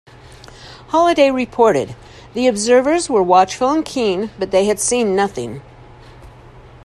[0.87, 1.95] Holiday reported,
[2.33, 5.61] The observers were watchful and keen but they had seen nothing.